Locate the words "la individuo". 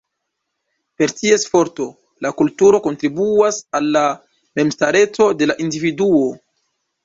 5.53-6.29